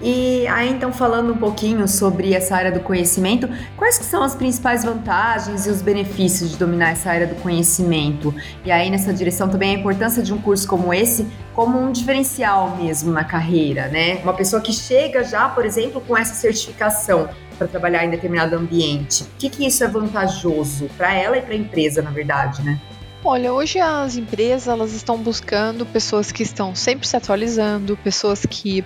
E 0.00 0.46
aí, 0.48 0.68
então, 0.68 0.92
falando 0.92 1.32
um 1.32 1.36
pouquinho 1.38 1.88
sobre 1.88 2.34
essa 2.34 2.54
área 2.54 2.70
do 2.70 2.80
conhecimento, 2.80 3.48
quais 3.76 3.98
que 3.98 4.04
são 4.04 4.22
as 4.22 4.34
principais 4.34 4.84
vantagens 4.84 5.66
e 5.66 5.70
os 5.70 5.80
benefícios 5.80 6.50
de 6.50 6.56
dominar 6.58 6.90
essa 6.90 7.10
área 7.10 7.26
do 7.26 7.34
conhecimento? 7.36 8.34
E 8.64 8.70
aí, 8.70 8.90
nessa 8.90 9.12
direção, 9.12 9.48
também 9.48 9.74
a 9.74 9.78
importância 9.78 10.22
de 10.22 10.34
um 10.34 10.38
curso 10.38 10.68
como 10.68 10.92
esse 10.92 11.26
como 11.54 11.80
um 11.80 11.90
diferencial 11.90 12.76
mesmo 12.76 13.10
na 13.10 13.24
carreira, 13.24 13.88
né? 13.88 14.16
Uma 14.22 14.34
pessoa 14.34 14.60
que 14.60 14.74
chega 14.74 15.24
já, 15.24 15.48
por 15.48 15.64
exemplo, 15.64 16.02
com 16.02 16.14
essa 16.14 16.34
certificação 16.34 17.30
para 17.56 17.66
trabalhar 17.66 18.04
em 18.04 18.10
determinado 18.10 18.54
ambiente. 18.54 19.22
O 19.22 19.26
que, 19.38 19.48
que 19.48 19.66
isso 19.66 19.82
é 19.82 19.88
vantajoso 19.88 20.90
para 20.98 21.14
ela 21.14 21.38
e 21.38 21.40
para 21.40 21.54
a 21.54 21.56
empresa, 21.56 22.02
na 22.02 22.10
verdade, 22.10 22.62
né? 22.62 22.78
Olha, 23.28 23.52
hoje 23.52 23.80
as 23.80 24.14
empresas 24.16 24.68
elas 24.68 24.92
estão 24.92 25.18
buscando 25.18 25.84
pessoas 25.84 26.30
que 26.30 26.44
estão 26.44 26.76
sempre 26.76 27.08
se 27.08 27.16
atualizando, 27.16 27.96
pessoas 27.96 28.46
que 28.46 28.84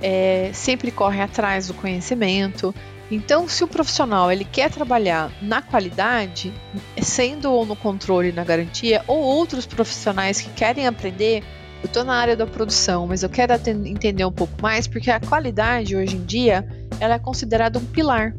é, 0.00 0.50
sempre 0.54 0.90
correm 0.90 1.20
atrás 1.20 1.66
do 1.66 1.74
conhecimento. 1.74 2.74
Então, 3.10 3.46
se 3.46 3.62
o 3.62 3.68
profissional 3.68 4.32
ele 4.32 4.46
quer 4.46 4.70
trabalhar 4.70 5.30
na 5.42 5.60
qualidade, 5.60 6.54
sendo 7.02 7.52
ou 7.52 7.66
no 7.66 7.76
controle, 7.76 8.32
na 8.32 8.42
garantia, 8.42 9.04
ou 9.06 9.18
outros 9.18 9.66
profissionais 9.66 10.40
que 10.40 10.48
querem 10.48 10.86
aprender, 10.86 11.44
eu 11.82 11.86
estou 11.86 12.02
na 12.02 12.14
área 12.14 12.34
da 12.34 12.46
produção, 12.46 13.06
mas 13.06 13.22
eu 13.22 13.28
quero 13.28 13.52
entender 13.84 14.24
um 14.24 14.32
pouco 14.32 14.54
mais, 14.62 14.88
porque 14.88 15.10
a 15.10 15.20
qualidade 15.20 15.94
hoje 15.94 16.16
em 16.16 16.24
dia 16.24 16.66
ela 16.98 17.16
é 17.16 17.18
considerada 17.18 17.78
um 17.78 17.84
pilar. 17.84 18.34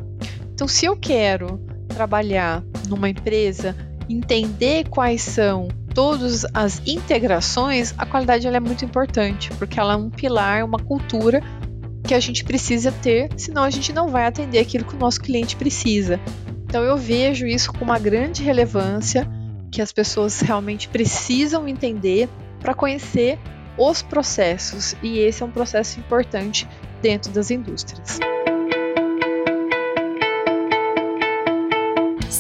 Então, 0.52 0.68
se 0.68 0.88
eu 0.88 0.98
quero 0.98 1.64
trabalhar 1.90 2.64
numa 2.90 3.08
empresa 3.08 3.76
entender 4.10 4.88
quais 4.90 5.22
são 5.22 5.68
todas 5.94 6.46
as 6.54 6.82
integrações, 6.86 7.94
a 7.98 8.06
qualidade 8.06 8.48
é 8.48 8.60
muito 8.60 8.84
importante, 8.84 9.50
porque 9.58 9.80
ela 9.80 9.94
é 9.94 9.96
um 9.96 10.10
pilar, 10.10 10.66
uma 10.66 10.80
cultura 10.80 11.42
que 12.04 12.14
a 12.14 12.20
gente 12.20 12.44
precisa 12.44 12.92
ter, 12.92 13.30
senão 13.38 13.64
a 13.64 13.70
gente 13.70 13.94
não 13.94 14.10
vai 14.10 14.26
atender 14.26 14.60
aquilo 14.60 14.86
que 14.86 14.96
o 14.96 15.00
nosso 15.00 15.22
cliente 15.22 15.56
precisa. 15.56 16.20
Então 16.66 16.84
eu 16.84 16.98
vejo 16.98 17.46
isso 17.46 17.72
com 17.72 17.86
uma 17.86 18.00
grande 18.00 18.44
relevância 18.44 19.30
que 19.72 19.82
as 19.82 19.92
pessoas 19.92 20.42
realmente 20.42 20.88
precisam 20.90 21.68
entender 21.68 22.28
para 22.60 22.74
conhecer 22.74 23.40
os 23.78 24.02
processos, 24.02 24.96
e 25.02 25.20
esse 25.20 25.42
é 25.42 25.46
um 25.46 25.52
processo 25.52 26.00
importante 26.00 26.68
dentro 27.02 27.32
das 27.32 27.50
indústrias. 27.50 28.20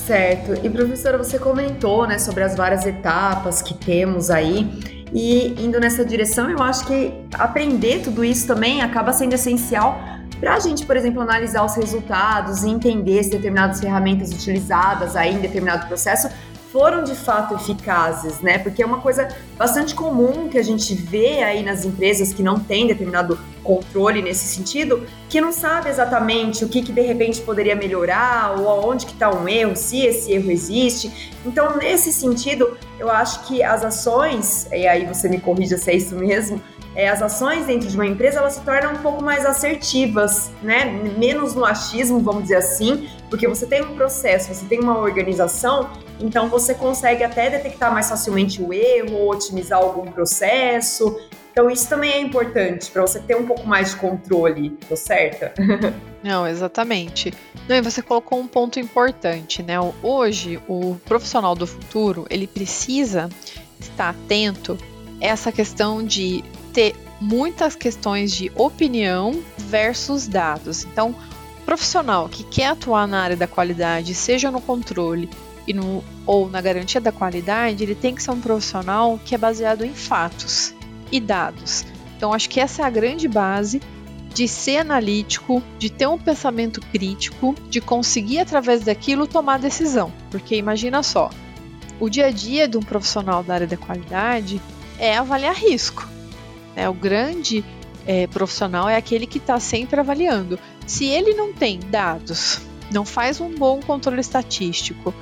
Certo. 0.06 0.54
E 0.66 0.70
professora, 0.70 1.18
você 1.18 1.40
comentou, 1.40 2.06
né, 2.06 2.20
sobre 2.20 2.44
as 2.44 2.56
várias 2.56 2.86
etapas 2.86 3.62
que 3.62 3.74
temos 3.74 4.30
aí. 4.30 4.70
E 5.14 5.56
indo 5.64 5.80
nessa 5.80 6.04
direção, 6.04 6.50
eu 6.50 6.62
acho 6.62 6.86
que 6.86 7.14
aprender 7.36 8.02
tudo 8.02 8.24
isso 8.24 8.46
também 8.48 8.82
acaba 8.82 9.14
sendo 9.14 9.34
essencial 9.34 10.02
para 10.40 10.56
a 10.56 10.60
gente, 10.60 10.86
por 10.86 10.98
exemplo, 10.98 11.22
analisar 11.22 11.64
os 11.64 11.76
resultados 11.76 12.64
e 12.64 12.70
entender 12.70 13.24
se 13.24 13.30
determinadas 13.30 13.80
ferramentas 13.80 14.32
utilizadas 14.32 15.16
aí 15.16 15.36
em 15.36 15.40
determinado 15.40 15.88
processo 15.88 16.28
foram 16.70 17.04
de 17.04 17.16
fato 17.16 17.54
eficazes, 17.54 18.42
né? 18.42 18.58
Porque 18.58 18.82
é 18.82 18.86
uma 18.86 19.00
coisa 19.00 19.28
bastante 19.56 19.94
comum 19.94 20.50
que 20.50 20.58
a 20.58 20.64
gente 20.64 20.96
vê 20.96 21.44
aí 21.44 21.64
nas 21.64 21.86
empresas 21.86 22.34
que 22.34 22.42
não 22.42 22.60
tem 22.60 22.88
determinado 22.88 23.40
controle 23.64 24.22
nesse 24.22 24.46
sentido, 24.46 25.08
que 25.30 25.40
não 25.40 25.52
sabe 25.52 25.90
exatamente 25.90 26.64
o 26.64 26.70
que, 26.70 26.82
que 26.82 26.92
de 26.92 27.02
repente 27.02 27.42
poderia 27.42 27.76
melhorar 27.76 28.60
ou 28.60 28.70
aonde 28.70 29.06
que 29.06 29.14
está 29.14 29.34
um 29.34 29.48
erro, 29.48 29.76
se 29.76 30.06
esse 30.06 30.32
erro 30.32 30.52
existe. 30.52 31.32
Então, 31.46 31.78
nesse 31.78 32.12
sentido, 32.12 32.78
eu 33.00 33.10
acho 33.10 33.48
que 33.48 33.64
as 33.64 33.84
ações, 33.84 34.68
e 34.72 34.86
aí 34.88 35.06
você 35.06 35.28
me 35.30 35.40
corrija 35.40 35.78
se 35.78 35.92
é 35.92 35.96
isso 35.96 36.16
mesmo, 36.16 36.62
é, 36.96 37.10
as 37.10 37.22
ações 37.22 37.66
dentro 37.66 37.88
de 37.88 37.96
uma 37.96 38.06
empresa 38.06 38.38
elas 38.38 38.54
se 38.54 38.62
tornam 38.62 38.94
um 38.94 38.98
pouco 38.98 39.24
mais 39.24 39.46
assertivas, 39.46 40.52
né? 40.62 40.86
Menos 41.18 41.56
no 41.56 41.66
achismo, 41.66 42.20
vamos 42.20 42.44
dizer 42.44 42.58
assim, 42.58 43.10
porque 43.32 43.48
você 43.48 43.66
tem 43.66 43.82
um 43.82 43.96
processo, 43.96 44.54
você 44.54 44.66
tem 44.66 44.80
uma 44.80 45.00
organização, 45.00 45.90
então 46.20 46.50
você 46.50 46.76
consegue 46.76 47.24
até 47.24 47.50
detectar 47.50 47.92
mais 47.92 48.10
facilmente 48.10 48.62
o 48.62 48.72
erro, 48.72 49.28
otimizar 49.28 49.80
algum 49.80 50.06
processo. 50.12 51.20
Então 51.54 51.70
isso 51.70 51.88
também 51.88 52.12
é 52.12 52.20
importante 52.20 52.90
para 52.90 53.04
você 53.04 53.20
ter 53.20 53.38
um 53.38 53.46
pouco 53.46 53.68
mais 53.68 53.92
de 53.92 53.98
controle, 53.98 54.72
tô 54.90 54.96
certa? 54.96 55.54
Não, 56.24 56.48
exatamente. 56.48 57.32
Não, 57.70 57.76
e 57.76 57.82
você 57.82 58.02
colocou 58.02 58.40
um 58.40 58.48
ponto 58.48 58.80
importante, 58.80 59.62
né? 59.62 59.76
Hoje, 60.02 60.60
o 60.68 60.96
profissional 61.06 61.54
do 61.54 61.68
futuro, 61.68 62.26
ele 62.28 62.48
precisa 62.48 63.30
estar 63.80 64.10
atento 64.10 64.78
a 65.22 65.26
essa 65.26 65.52
questão 65.52 66.04
de 66.04 66.44
ter 66.74 66.96
muitas 67.22 67.76
questões 67.76 68.32
de 68.32 68.52
opinião 68.56 69.44
versus 69.58 70.28
dados. 70.28 70.86
Então, 70.86 71.14
profissional 71.66 72.28
que 72.28 72.44
quer 72.46 72.68
atuar 72.68 73.08
na 73.08 73.22
área 73.22 73.38
da 73.38 73.48
qualidade, 73.48 74.16
seja 74.16 74.50
no 74.50 74.60
controle 74.60 75.30
e 75.68 75.74
no, 75.74 76.04
ou 76.26 76.50
na 76.50 76.62
garantia 76.62 77.00
da 77.00 77.12
qualidade, 77.12 77.84
ele 77.84 77.96
tem 77.96 78.16
que 78.16 78.24
ser 78.24 78.32
um 78.32 78.42
profissional 78.42 79.20
que 79.24 79.36
é 79.36 79.38
baseado 79.38 79.86
em 79.86 79.94
fatos 79.94 80.74
e 81.14 81.20
dados. 81.20 81.86
Então, 82.18 82.34
acho 82.34 82.50
que 82.50 82.60
essa 82.60 82.82
é 82.82 82.86
a 82.86 82.90
grande 82.90 83.28
base 83.28 83.80
de 84.34 84.48
ser 84.48 84.78
analítico, 84.78 85.62
de 85.78 85.92
ter 85.92 86.08
um 86.08 86.18
pensamento 86.18 86.82
crítico, 86.82 87.56
de 87.70 87.80
conseguir 87.80 88.40
através 88.40 88.82
daquilo 88.82 89.28
tomar 89.28 89.60
decisão. 89.60 90.12
Porque 90.32 90.56
imagina 90.56 91.04
só, 91.04 91.30
o 92.00 92.10
dia 92.10 92.26
a 92.26 92.32
dia 92.32 92.68
de 92.68 92.76
um 92.76 92.82
profissional 92.82 93.44
da 93.44 93.54
área 93.54 93.68
da 93.68 93.78
qualidade 93.78 94.60
é 94.98 95.16
avaliar 95.16 95.56
risco. 95.56 96.10
Né? 96.76 96.90
O 96.90 96.94
grande 96.96 97.64
é, 98.08 98.26
profissional 98.26 98.90
é 98.90 98.96
aquele 98.96 99.28
que 99.28 99.38
está 99.38 99.60
sempre 99.60 100.00
avaliando. 100.00 100.58
Se 100.88 101.06
ele 101.06 101.36
não 101.36 101.54
tem 101.54 101.80
dados, 101.80 102.60
não 102.90 103.06
faz 103.06 103.40
um 103.40 103.54
bom 103.54 103.80
controle 103.82 104.20
estatístico, 104.20 105.14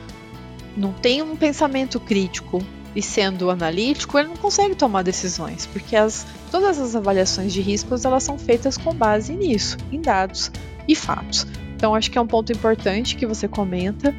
não 0.78 0.94
tem 0.94 1.22
um 1.22 1.36
pensamento 1.36 2.00
crítico 2.00 2.64
e 2.96 3.02
sendo 3.02 3.50
analítico, 3.50 4.18
ele 4.18 4.30
não 4.30 4.38
consegue 4.38 4.76
tomar 4.76 5.02
decisões, 5.02 5.66
porque 5.66 5.96
as, 5.96 6.26
todas 6.50 6.80
as 6.80 6.96
avaliações 6.96 7.54
de 7.54 7.62
riscos 7.62 8.06
elas 8.06 8.24
são 8.24 8.38
feitas 8.38 8.78
com 8.78 8.94
base 8.94 9.34
nisso, 9.34 9.78
em 9.92 10.02
dados 10.02 10.52
e 10.88 10.96
fatos. 10.96 11.48
Então 11.76 11.96
acho 11.96 12.12
que 12.12 12.18
é 12.18 12.22
um 12.22 12.28
ponto 12.28 12.52
importante 12.52 13.16
que 13.16 13.26
você 13.26 13.48
comenta 13.48 14.14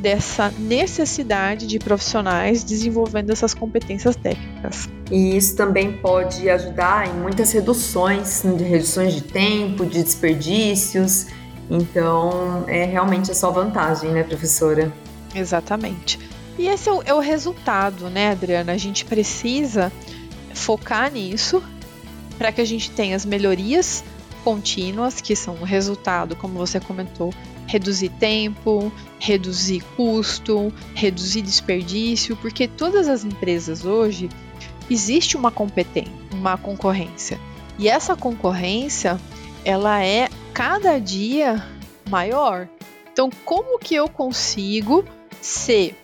dessa 0.00 0.52
necessidade 0.58 1.66
de 1.66 1.78
profissionais 1.78 2.62
desenvolvendo 2.62 3.30
essas 3.30 3.52
competências 3.54 4.14
técnicas. 4.16 4.88
E 5.10 5.36
isso 5.36 5.56
também 5.56 5.92
pode 5.92 6.48
ajudar 6.48 7.08
em 7.08 7.14
muitas 7.14 7.50
reduções, 7.52 8.42
de 8.42 8.64
reduções 8.64 9.14
de 9.14 9.22
tempo, 9.22 9.84
de 9.84 10.02
desperdícios. 10.02 11.26
Então, 11.70 12.64
é 12.68 12.84
realmente 12.84 13.30
a 13.30 13.34
sua 13.34 13.50
vantagem, 13.50 14.10
né, 14.10 14.22
professora? 14.22 14.92
Exatamente. 15.34 16.18
E 16.58 16.66
esse 16.66 16.88
é 16.88 16.92
o, 16.92 17.02
é 17.02 17.14
o 17.14 17.20
resultado, 17.20 18.10
né, 18.10 18.30
Adriana? 18.30 18.72
A 18.72 18.76
gente 18.76 19.04
precisa 19.04 19.92
focar 20.52 21.10
nisso 21.12 21.62
para 22.36 22.50
que 22.50 22.60
a 22.60 22.64
gente 22.64 22.90
tenha 22.90 23.14
as 23.14 23.24
melhorias 23.24 24.04
contínuas, 24.42 25.20
que 25.20 25.36
são 25.36 25.54
o 25.56 25.64
resultado, 25.64 26.34
como 26.34 26.54
você 26.54 26.80
comentou, 26.80 27.32
reduzir 27.66 28.08
tempo, 28.08 28.90
reduzir 29.18 29.82
custo, 29.96 30.72
reduzir 30.94 31.42
desperdício, 31.42 32.36
porque 32.36 32.66
todas 32.66 33.08
as 33.08 33.24
empresas 33.24 33.84
hoje 33.84 34.28
existe 34.90 35.36
uma 35.36 35.50
competência, 35.50 36.12
uma 36.32 36.56
concorrência. 36.56 37.38
E 37.78 37.88
essa 37.88 38.16
concorrência, 38.16 39.20
ela 39.64 40.02
é 40.02 40.28
cada 40.52 40.98
dia 40.98 41.64
maior. 42.08 42.68
Então, 43.12 43.30
como 43.44 43.78
que 43.78 43.94
eu 43.94 44.08
consigo 44.08 45.04
ser 45.40 45.94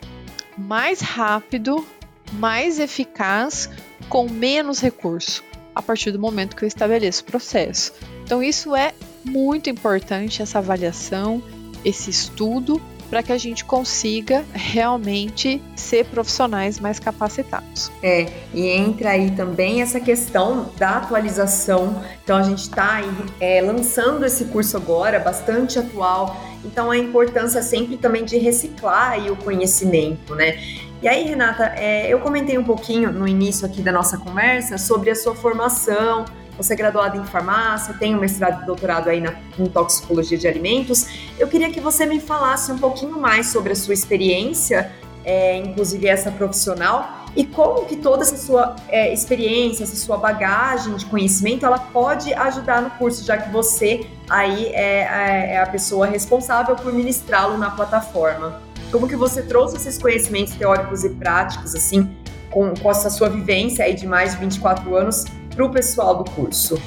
mais 0.57 1.01
rápido, 1.01 1.87
mais 2.33 2.79
eficaz, 2.79 3.69
com 4.09 4.29
menos 4.29 4.81
recurso? 4.81 5.43
A 5.75 5.83
partir 5.83 6.13
do 6.13 6.19
momento 6.19 6.55
que 6.55 6.65
eu 6.65 6.69
estabeleço 6.69 7.23
o 7.23 7.27
processo. 7.27 7.93
Então, 8.25 8.43
isso 8.43 8.77
é 8.77 8.93
muito 9.25 9.69
importante, 9.69 10.43
essa 10.43 10.59
avaliação, 10.59 11.43
esse 11.85 12.11
estudo, 12.11 12.81
para 13.15 13.23
que 13.23 13.33
a 13.33 13.39
gente 13.39 13.65
consiga 13.65 14.45
realmente 14.53 15.63
ser 15.77 16.05
profissionais 16.07 16.81
mais 16.81 16.99
capacitados. 16.99 17.91
É, 18.03 18.27
e 18.53 18.67
entra 18.69 19.11
aí 19.11 19.31
também 19.31 19.83
essa 19.83 20.01
questão 20.01 20.71
da 20.77 20.97
atualização. 20.97 22.03
Então 22.23 22.37
a 22.37 22.43
gente 22.43 22.63
está 22.63 23.01
é, 23.39 23.61
lançando 23.61 24.25
esse 24.25 24.47
curso 24.47 24.77
agora, 24.77 25.19
bastante 25.21 25.79
atual. 25.79 26.37
Então 26.65 26.91
a 26.91 26.97
importância 26.97 27.63
sempre 27.63 27.97
também 27.97 28.25
de 28.25 28.39
reciclar 28.39 29.19
o 29.31 29.37
conhecimento, 29.37 30.35
né? 30.35 30.59
E 31.03 31.09
aí, 31.09 31.25
Renata, 31.25 31.65
é, 31.77 32.09
eu 32.09 32.19
comentei 32.21 32.57
um 32.57 32.65
pouquinho 32.65 33.13
no 33.13 33.29
início 33.29 33.67
aqui 33.67 33.83
da 33.83 33.93
nossa 33.93 34.17
conversa 34.17 34.79
sobre 34.79 35.11
a 35.11 35.15
sua 35.15 35.35
formação, 35.35 36.25
você 36.57 36.73
é 36.75 36.77
graduada 36.77 37.17
em 37.17 37.25
farmácia, 37.25 37.95
tem 37.95 38.15
um 38.15 38.21
mestrado 38.21 38.63
e 38.63 38.67
doutorado 38.67 39.11
aí 39.11 39.21
na, 39.21 39.35
em 39.59 39.67
toxicologia 39.67 40.39
de 40.39 40.47
alimentos. 40.47 41.07
Eu 41.39 41.49
queria 41.49 41.71
que 41.71 41.81
você 41.81 42.07
me 42.07 42.21
falasse 42.21 42.71
um 42.71 42.79
pouquinho 42.79 43.21
mais 43.21 43.49
sobre 43.49 43.73
a 43.73 43.77
sua 43.77 43.93
experiência, 43.93 44.91
é, 45.25 45.59
inclusive 45.59 46.07
essa 46.07 46.31
profissional, 46.31 47.24
e 47.37 47.45
como 47.45 47.85
que 47.87 47.97
toda 47.97 48.23
essa 48.23 48.37
sua 48.37 48.77
é, 48.89 49.13
experiência, 49.13 49.85
essa 49.85 49.97
sua 49.97 50.17
bagagem 50.17 50.95
de 50.95 51.05
conhecimento, 51.07 51.67
ela 51.67 51.79
pode 51.79 52.33
ajudar 52.33 52.83
no 52.83 52.91
curso, 52.91 53.25
já 53.25 53.37
que 53.37 53.51
você 53.51 54.07
aí 54.29 54.67
é, 54.67 55.01
é, 55.01 55.55
é 55.55 55.61
a 55.61 55.67
pessoa 55.67 56.07
responsável 56.07 56.77
por 56.77 56.93
ministrá-lo 56.93 57.59
na 57.59 57.71
plataforma. 57.71 58.63
Como 58.91 59.09
que 59.09 59.17
você 59.17 59.43
trouxe 59.43 59.77
esses 59.77 59.99
conhecimentos 59.99 60.55
teóricos 60.55 61.03
e 61.03 61.11
práticos, 61.11 61.75
assim, 61.75 62.09
com, 62.51 62.73
com 62.75 62.91
essa 62.91 63.11
sua 63.11 63.29
vivência 63.29 63.85
aí 63.85 63.95
de 63.95 64.07
mais 64.07 64.33
de 64.33 64.39
24 64.39 64.95
anos 64.95 65.25
para 65.51 65.65
o 65.65 65.71
pessoal 65.71 66.23
do 66.23 66.31
curso? 66.31 66.81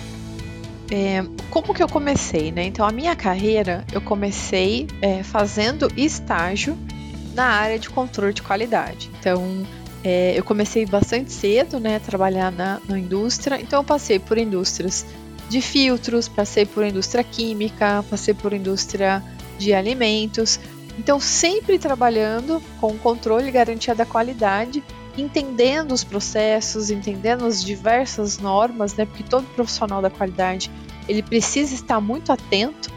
É, 0.90 1.26
como 1.50 1.74
que 1.74 1.84
eu 1.84 1.90
comecei, 1.90 2.50
né? 2.50 2.64
Então, 2.64 2.88
a 2.88 2.92
minha 2.94 3.14
carreira, 3.14 3.84
eu 3.92 4.00
comecei 4.00 4.88
é, 5.02 5.22
fazendo 5.22 5.92
estágio 5.98 6.78
na 7.34 7.46
área 7.46 7.78
de 7.78 7.90
controle 7.90 8.34
de 8.34 8.42
qualidade. 8.42 9.12
Então, 9.20 9.66
é, 10.04 10.38
eu 10.38 10.44
comecei 10.44 10.86
bastante 10.86 11.32
cedo, 11.32 11.80
né, 11.80 11.98
a 11.98 12.00
trabalhar 12.00 12.52
na, 12.52 12.80
na 12.88 12.98
indústria. 12.98 13.60
Então, 13.60 13.80
eu 13.80 13.84
passei 13.84 14.20
por 14.20 14.38
indústrias 14.38 15.06
de 15.50 15.62
filtros, 15.62 16.28
passei 16.28 16.66
por 16.66 16.86
indústria 16.86 17.24
química, 17.24 18.04
passei 18.10 18.34
por 18.34 18.54
indústria 18.54 19.24
de 19.58 19.74
alimentos. 19.74 20.60
Então, 21.00 21.20
sempre 21.20 21.80
trabalhando 21.80 22.62
com 22.80 22.98
controle 22.98 23.48
e 23.48 23.52
garantia 23.52 23.96
da 23.96 24.06
qualidade 24.06 24.84
entendendo 25.18 25.94
os 25.94 26.04
processos, 26.04 26.92
entendendo 26.92 27.46
as 27.46 27.64
diversas 27.64 28.38
normas, 28.38 28.96
né? 28.96 29.06
Porque 29.06 29.24
todo 29.24 29.46
profissional 29.56 30.02
da 30.02 30.10
qualidade 30.10 30.72
ele 31.08 31.24
precisa 31.24 31.74
estar 31.74 32.00
muito 32.00 32.32
atento 32.32 32.97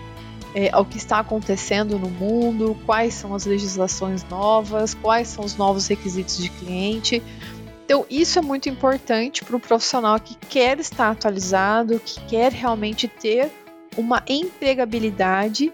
é, 0.55 0.71
ao 0.73 0.85
que 0.85 0.97
está 0.97 1.19
acontecendo 1.19 1.99
no 1.99 2.11
mundo, 2.11 2.77
quais 2.87 3.15
são 3.15 3.35
as 3.35 3.45
legislações 3.45 4.25
novas, 4.25 4.95
quais 4.95 5.29
são 5.29 5.45
os 5.45 5.57
novos 5.57 5.87
requisitos 5.87 6.39
de 6.39 6.49
cliente. 6.49 7.23
Então, 7.85 8.07
isso 8.09 8.39
é 8.39 8.43
muito 8.43 8.69
importante 8.69 9.45
para 9.45 9.57
o 9.57 9.61
profissional 9.61 10.19
que 10.21 10.37
quer 10.49 10.79
estar 10.79 11.11
atualizado, 11.11 12.01
que 12.05 12.21
quer 12.27 12.53
realmente 12.53 13.09
ter 13.09 13.51
uma 13.97 14.23
empregabilidade 14.29 15.73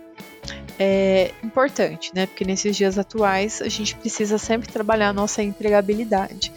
é 0.78 1.32
importante, 1.42 2.10
né? 2.14 2.26
Porque 2.26 2.44
nesses 2.44 2.76
dias 2.76 2.98
atuais 2.98 3.62
a 3.62 3.68
gente 3.68 3.94
precisa 3.96 4.38
sempre 4.38 4.68
trabalhar 4.68 5.08
a 5.08 5.12
nossa 5.12 5.42
empregabilidade. 5.42 6.52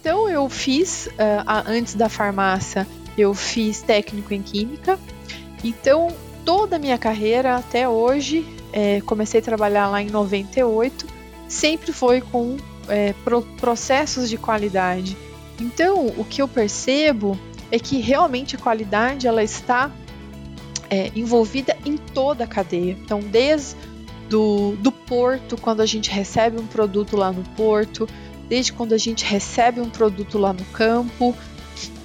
Então 0.00 0.28
eu 0.28 0.48
fiz, 0.48 1.06
uh, 1.06 1.66
antes 1.66 1.94
da 1.94 2.08
farmácia, 2.08 2.86
eu 3.18 3.34
fiz 3.34 3.82
técnico 3.82 4.32
em 4.32 4.42
química. 4.42 4.98
Então 5.64 6.14
toda 6.46 6.76
a 6.76 6.78
minha 6.78 6.96
carreira 6.96 7.56
até 7.56 7.86
hoje, 7.86 8.46
é, 8.72 9.02
comecei 9.02 9.40
a 9.40 9.42
trabalhar 9.42 9.88
lá 9.88 10.00
em 10.00 10.08
98, 10.08 11.06
sempre 11.48 11.92
foi 11.92 12.22
com 12.22 12.56
é, 12.88 13.12
pro, 13.24 13.42
processos 13.42 14.30
de 14.30 14.38
qualidade. 14.38 15.16
Então 15.60 16.06
o 16.16 16.24
que 16.24 16.40
eu 16.40 16.48
percebo 16.48 17.38
é 17.70 17.78
que 17.78 18.00
realmente 18.00 18.54
a 18.54 18.58
qualidade 18.58 19.26
ela 19.26 19.42
está 19.42 19.90
é, 20.88 21.10
envolvida 21.16 21.76
em 21.84 21.96
toda 21.96 22.44
a 22.44 22.46
cadeia. 22.46 22.96
Então, 23.02 23.20
desde 23.20 23.76
do, 24.28 24.76
do 24.76 24.92
porto, 24.92 25.56
quando 25.56 25.80
a 25.80 25.86
gente 25.86 26.10
recebe 26.10 26.60
um 26.60 26.66
produto 26.66 27.16
lá 27.16 27.32
no 27.32 27.42
porto, 27.50 28.08
desde 28.48 28.72
quando 28.72 28.92
a 28.92 28.98
gente 28.98 29.24
recebe 29.24 29.80
um 29.80 29.90
produto 29.90 30.38
lá 30.38 30.52
no 30.52 30.64
campo. 30.66 31.34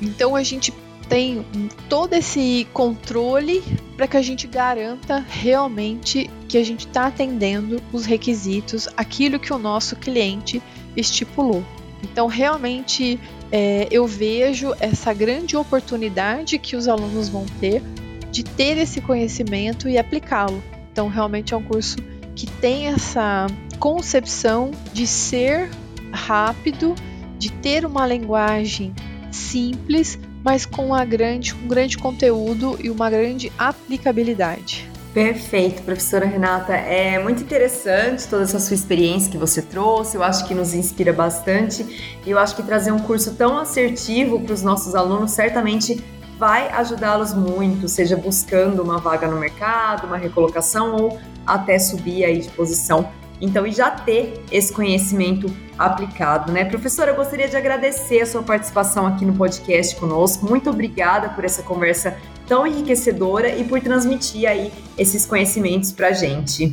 Então, 0.02 0.36
a 0.36 0.44
gente 0.44 0.74
tem 1.12 1.46
todo 1.90 2.14
esse 2.14 2.66
controle 2.72 3.62
para 3.98 4.08
que 4.08 4.16
a 4.16 4.22
gente 4.22 4.48
garanta 4.48 5.20
realmente 5.28 6.30
que 6.48 6.58
a 6.58 6.64
gente 6.64 6.88
está 6.88 7.08
atendendo 7.08 7.82
os 7.92 8.06
requisitos, 8.06 8.88
aquilo 8.96 9.38
que 9.38 9.52
o 9.52 9.58
nosso 9.58 9.98
cliente 9.98 10.62
estipulou. 10.96 11.66
Então, 12.02 12.28
realmente, 12.28 13.20
é, 13.52 13.90
eu 13.92 14.08
vejo 14.08 14.74
essa 14.80 15.14
grande 15.14 15.58
oportunidade 15.58 16.58
que 16.58 16.78
os 16.78 16.88
alunos 16.88 17.28
vão 17.28 17.46
ter 17.60 17.84
de 18.32 18.42
ter 18.42 18.78
esse 18.78 19.02
conhecimento 19.02 19.90
e 19.90 19.98
aplicá-lo. 19.98 20.64
Então, 20.94 21.10
realmente 21.10 21.54
é 21.54 21.58
um 21.58 21.64
curso 21.64 21.98
que 22.34 22.48
tem 22.48 22.88
essa 22.88 23.48
concepção 23.80 24.72
de 24.94 25.06
ser 25.06 25.70
rápido, 26.14 26.96
de 27.38 27.52
ter 27.52 27.86
uma 27.86 28.08
linguagem 28.08 28.94
simples, 29.30 30.18
mas 30.44 30.66
com 30.66 30.88
uma 30.88 31.06
grande, 31.06 31.54
um 31.54 31.68
grande 31.68 31.98
conteúdo 31.98 32.78
e 32.82 32.90
uma 32.90 33.10
grande 33.10 33.52
aplicabilidade. 33.58 34.90
Perfeito, 35.14 35.82
professora 35.82 36.26
Renata. 36.26 36.74
É 36.74 37.20
muito 37.20 37.44
interessante 37.44 38.28
toda 38.30 38.44
essa 38.44 38.60
sua 38.60 38.74
experiência 38.74 39.30
que 39.30 39.38
você 39.38 39.62
trouxe. 39.62 40.16
Eu 40.16 40.24
acho 40.24 40.48
que 40.48 40.56
nos 40.56 40.74
inspira 40.74 41.12
bastante. 41.12 42.18
E 42.26 42.32
eu 42.32 42.40
acho 42.40 42.56
que 42.56 42.64
trazer 42.64 42.94
um 42.94 43.00
curso 43.00 43.36
tão 43.36 43.58
assertivo 43.58 44.40
para 44.40 44.54
os 44.54 44.64
nossos 44.64 44.96
alunos 44.96 45.32
certamente 45.32 46.02
vai 46.40 46.70
ajudá-los 46.70 47.34
muito, 47.34 47.90
seja 47.90 48.16
buscando 48.16 48.82
uma 48.82 48.98
vaga 48.98 49.28
no 49.28 49.38
mercado, 49.38 50.08
uma 50.08 50.18
recolocação 50.18 50.96
ou 50.96 51.20
até 51.46 51.78
subir 51.78 52.24
aí 52.24 52.40
de 52.40 52.50
posição. 52.50 53.12
Então, 53.42 53.66
e 53.66 53.72
já 53.72 53.90
ter 53.90 54.40
esse 54.52 54.72
conhecimento 54.72 55.52
aplicado, 55.78 56.52
né? 56.52 56.64
Professora, 56.64 57.12
eu 57.12 57.16
gostaria 57.16 57.48
de 57.48 57.58
agradecer 57.58 58.22
a 58.22 58.26
sua 58.26 58.44
participação 58.44 59.08
aqui 59.08 59.26
no 59.26 59.34
podcast 59.34 59.96
conosco. 59.96 60.48
Muito 60.48 60.70
obrigada 60.70 61.30
por 61.30 61.44
essa 61.44 61.64
conversa 61.64 62.16
tão 62.48 62.68
enriquecedora 62.68 63.50
e 63.50 63.64
por 63.64 63.82
transmitir 63.82 64.48
aí 64.48 64.72
esses 64.96 65.26
conhecimentos 65.26 65.92
para 65.92 66.10
a 66.10 66.14
gente. 66.14 66.72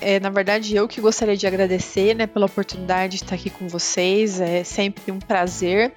É, 0.00 0.20
na 0.20 0.30
verdade, 0.30 0.76
eu 0.76 0.86
que 0.86 1.00
gostaria 1.00 1.36
de 1.36 1.46
agradecer 1.46 2.14
né, 2.14 2.26
pela 2.26 2.46
oportunidade 2.46 3.18
de 3.18 3.24
estar 3.24 3.34
aqui 3.34 3.50
com 3.50 3.66
vocês. 3.66 4.40
É 4.40 4.62
sempre 4.62 5.10
um 5.10 5.18
prazer. 5.18 5.92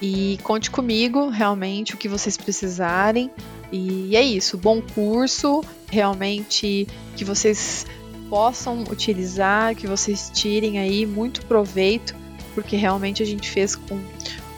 E 0.00 0.38
conte 0.42 0.70
comigo, 0.70 1.28
realmente, 1.28 1.94
o 1.94 1.96
que 1.96 2.08
vocês 2.08 2.36
precisarem. 2.36 3.30
E 3.70 4.14
é 4.14 4.22
isso, 4.22 4.58
bom 4.58 4.82
curso, 4.82 5.64
realmente 5.90 6.86
que 7.16 7.24
vocês 7.24 7.86
possam 8.32 8.84
utilizar, 8.90 9.74
que 9.74 9.86
vocês 9.86 10.30
tirem 10.32 10.78
aí 10.78 11.04
muito 11.04 11.44
proveito, 11.44 12.16
porque 12.54 12.76
realmente 12.76 13.22
a 13.22 13.26
gente 13.26 13.50
fez 13.50 13.76
com, 13.76 14.00